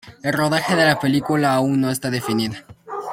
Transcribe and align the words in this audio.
El 0.23 0.33
rodaje 0.33 0.75
de 0.75 0.83
la 0.83 0.97
película 0.99 1.53
aún 1.53 1.79
no 1.79 1.91
está 1.91 2.09
definida. 2.09 2.65